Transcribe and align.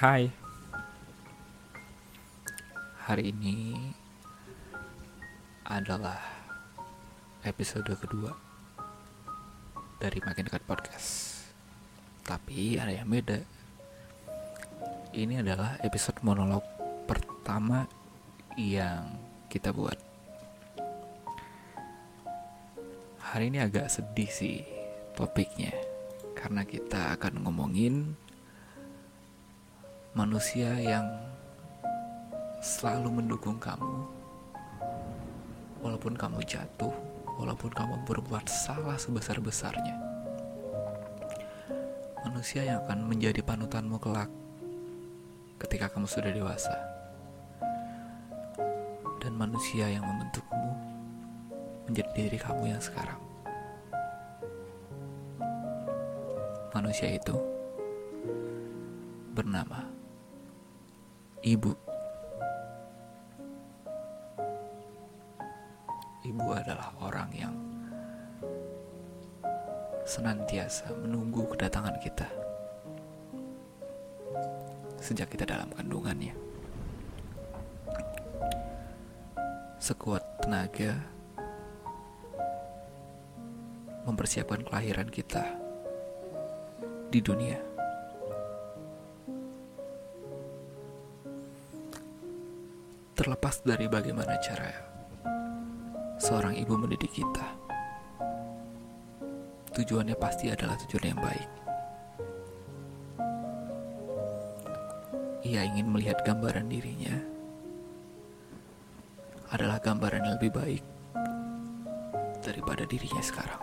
Hai. 0.00 0.32
Hari 3.04 3.36
ini 3.36 3.76
adalah 5.68 6.16
episode 7.44 7.92
kedua 8.00 8.32
dari 10.00 10.16
Makin 10.24 10.48
Dekat 10.48 10.64
Podcast. 10.64 11.08
Tapi 12.24 12.80
ada 12.80 12.96
yang 12.96 13.12
beda. 13.12 13.44
Ini 15.12 15.44
adalah 15.44 15.76
episode 15.84 16.16
monolog 16.24 16.64
pertama 17.04 17.84
yang 18.56 19.20
kita 19.52 19.68
buat. 19.68 20.00
Hari 23.20 23.52
ini 23.52 23.60
agak 23.60 23.92
sedih 23.92 24.32
sih 24.32 24.64
topiknya 25.12 25.76
Karena 26.32 26.64
kita 26.64 27.12
akan 27.20 27.44
ngomongin 27.44 28.16
manusia 30.10 30.74
yang 30.74 31.06
selalu 32.58 33.22
mendukung 33.22 33.62
kamu, 33.62 34.10
walaupun 35.78 36.18
kamu 36.18 36.42
jatuh, 36.42 36.90
walaupun 37.38 37.70
kamu 37.70 37.94
berbuat 38.10 38.42
salah 38.50 38.98
sebesar-besarnya. 38.98 39.94
Manusia 42.26 42.66
yang 42.66 42.82
akan 42.84 43.06
menjadi 43.06 43.38
panutanmu 43.38 44.02
kelak 44.02 44.26
ketika 45.62 45.86
kamu 45.94 46.10
sudah 46.10 46.34
dewasa, 46.34 46.74
dan 49.22 49.32
manusia 49.38 49.86
yang 49.86 50.02
membentukmu 50.02 50.70
menjadi 51.86 52.10
diri 52.18 52.38
kamu 52.42 52.74
yang 52.74 52.82
sekarang. 52.82 53.18
Manusia 56.74 57.14
itu 57.14 57.34
bernama 59.38 59.99
Ibu. 61.40 61.72
Ibu 66.20 66.46
adalah 66.52 66.92
orang 67.00 67.30
yang 67.32 67.54
senantiasa 70.04 70.92
menunggu 71.00 71.48
kedatangan 71.48 71.96
kita 72.04 72.28
sejak 75.00 75.32
kita 75.32 75.48
dalam 75.48 75.72
kandungannya. 75.72 76.36
Sekuat 79.80 80.44
tenaga 80.44 80.92
mempersiapkan 84.04 84.60
kelahiran 84.68 85.08
kita 85.08 85.56
di 87.08 87.24
dunia. 87.24 87.69
Terlepas 93.20 93.60
dari 93.60 93.84
bagaimana 93.84 94.40
cara 94.40 94.72
seorang 96.16 96.56
ibu 96.56 96.72
mendidik 96.72 97.12
kita, 97.12 97.52
tujuannya 99.76 100.16
pasti 100.16 100.48
adalah 100.48 100.72
tujuan 100.80 101.12
yang 101.12 101.20
baik. 101.20 101.50
Ia 105.44 105.68
ingin 105.68 105.92
melihat 105.92 106.24
gambaran 106.24 106.72
dirinya 106.72 107.12
adalah 109.52 109.76
gambaran 109.84 110.24
yang 110.24 110.34
lebih 110.40 110.56
baik 110.56 110.84
daripada 112.40 112.88
dirinya 112.88 113.20
sekarang. 113.20 113.62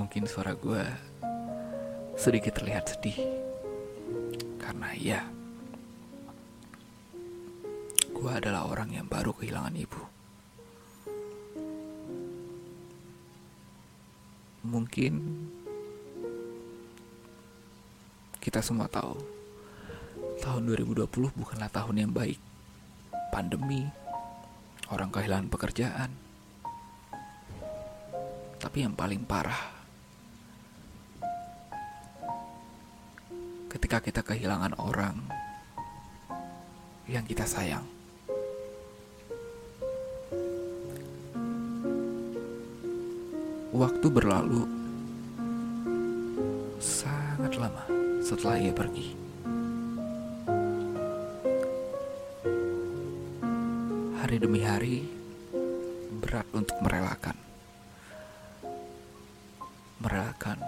Mungkin 0.00 0.24
suara 0.24 0.56
gue 0.56 0.80
sedikit 2.16 2.56
terlihat 2.56 2.88
sedih 2.88 3.45
karena 4.66 4.90
ya, 4.98 5.22
gue 8.10 8.30
adalah 8.34 8.66
orang 8.66 8.90
yang 8.98 9.06
baru 9.06 9.30
kehilangan 9.30 9.78
ibu. 9.78 10.02
Mungkin 14.66 15.14
kita 18.42 18.58
semua 18.58 18.90
tahu, 18.90 19.14
tahun 20.42 20.66
2020 20.74 21.06
bukanlah 21.14 21.70
tahun 21.70 22.02
yang 22.02 22.10
baik. 22.10 22.42
Pandemi, 23.30 23.86
orang 24.90 25.14
kehilangan 25.14 25.46
pekerjaan. 25.46 26.10
Tapi 28.58 28.82
yang 28.82 28.98
paling 28.98 29.22
parah 29.22 29.75
ketika 33.86 34.02
kita 34.02 34.22
kehilangan 34.26 34.74
orang 34.82 35.14
yang 37.06 37.22
kita 37.22 37.46
sayang. 37.46 37.86
Waktu 43.70 44.06
berlalu 44.10 44.66
sangat 46.82 47.54
lama 47.62 47.86
setelah 48.26 48.58
ia 48.58 48.74
pergi. 48.74 49.14
Hari 54.18 54.36
demi 54.42 54.66
hari 54.66 55.06
berat 56.26 56.50
untuk 56.50 56.74
merelakan. 56.82 57.38
Merelakan 60.02 60.58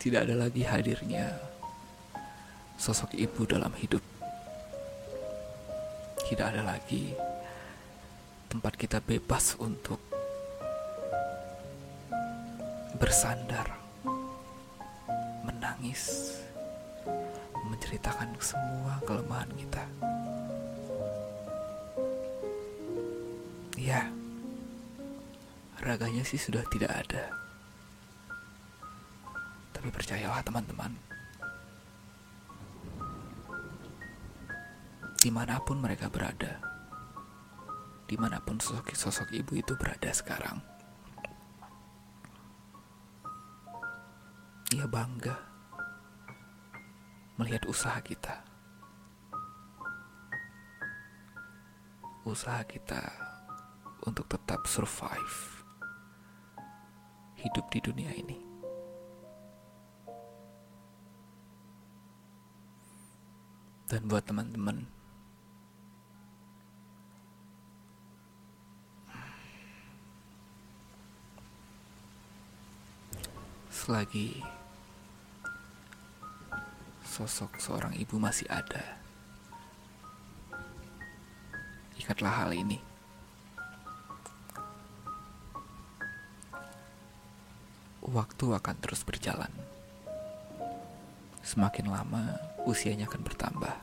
tidak 0.00 0.24
ada 0.24 0.48
lagi 0.48 0.64
hadirnya 0.64 1.49
sosok 2.80 3.12
ibu 3.12 3.44
dalam 3.44 3.76
hidup. 3.76 4.00
Tidak 6.24 6.46
ada 6.48 6.64
lagi 6.64 7.12
tempat 8.48 8.72
kita 8.80 9.04
bebas 9.04 9.52
untuk 9.60 10.00
bersandar, 12.96 13.68
menangis, 15.44 16.32
menceritakan 17.68 18.32
semua 18.40 18.96
kelemahan 19.04 19.52
kita. 19.60 19.84
Ya, 23.76 24.08
raganya 25.84 26.24
sih 26.24 26.40
sudah 26.40 26.64
tidak 26.72 26.96
ada. 26.96 27.28
Tapi 29.76 29.88
percayalah 29.92 30.44
teman-teman, 30.44 31.09
di 35.20 35.28
mana 35.28 35.60
pun 35.60 35.76
mereka 35.76 36.08
berada, 36.08 36.56
di 38.08 38.16
mana 38.16 38.40
pun 38.40 38.56
sosok-sosok 38.56 39.36
ibu 39.36 39.60
itu 39.60 39.76
berada 39.76 40.08
sekarang. 40.16 40.64
Ia 44.72 44.88
bangga 44.88 45.36
melihat 47.36 47.68
usaha 47.68 48.00
kita. 48.00 48.40
Usaha 52.24 52.64
kita 52.64 53.04
untuk 54.08 54.24
tetap 54.24 54.64
survive 54.64 55.60
hidup 57.36 57.68
di 57.68 57.80
dunia 57.84 58.12
ini. 58.16 58.38
Dan 63.90 64.06
buat 64.06 64.22
teman-teman 64.22 64.99
selagi 73.90 74.38
sosok 77.02 77.58
seorang 77.58 77.90
ibu 77.98 78.22
masih 78.22 78.46
ada. 78.46 78.86
Ingatlah 81.98 82.46
hal 82.46 82.54
ini. 82.54 82.78
Waktu 88.06 88.54
akan 88.62 88.76
terus 88.78 89.02
berjalan. 89.02 89.50
Semakin 91.42 91.90
lama, 91.90 92.38
usianya 92.70 93.10
akan 93.10 93.26
bertambah. 93.26 93.74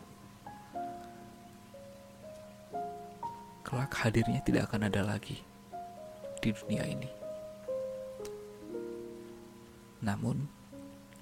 Kelak 3.68 3.92
hadirnya 3.92 4.40
tidak 4.48 4.72
akan 4.72 4.88
ada 4.88 5.04
lagi 5.04 5.44
di 6.40 6.56
dunia 6.56 6.88
ini. 6.88 7.27
Namun, 10.08 10.48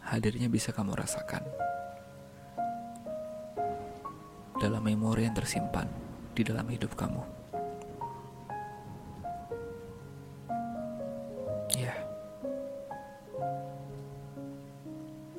hadirnya 0.06 0.46
bisa 0.46 0.70
kamu 0.70 0.94
rasakan 0.94 1.42
dalam 4.62 4.86
memori 4.86 5.26
yang 5.26 5.34
tersimpan 5.34 5.90
di 6.38 6.46
dalam 6.46 6.70
hidup 6.70 6.94
kamu. 6.94 7.26
Ya, 11.74 11.98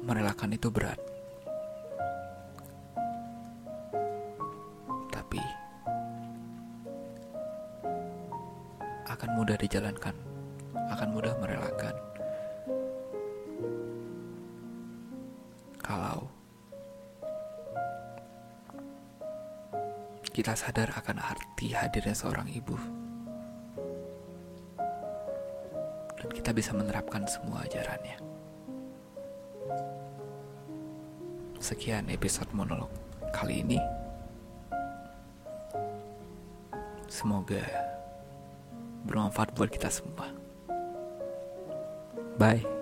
merasakan 0.02 0.58
itu 0.58 0.66
berat. 0.66 0.98
Tapi 5.14 5.38
akan 9.06 9.30
mudah 9.38 9.54
dijalankan, 9.54 10.18
akan 10.90 11.08
mudah 11.14 11.32
merelakan. 11.38 12.15
Kalau 15.86 16.26
kita 20.34 20.52
sadar 20.58 20.90
akan 20.92 21.22
arti 21.22 21.72
hadirnya 21.72 22.12
seorang 22.12 22.50
ibu. 22.50 22.76
Dan 26.18 26.28
kita 26.34 26.50
bisa 26.50 26.74
menerapkan 26.74 27.24
semua 27.30 27.62
ajarannya. 27.64 28.18
Sekian 31.62 32.10
episode 32.12 32.50
monolog 32.52 32.90
kali 33.32 33.62
ini. 33.62 33.80
Semoga 37.08 37.64
bermanfaat 39.08 39.54
buat 39.56 39.72
kita 39.72 39.88
semua. 39.88 40.28
Bye. 42.36 42.75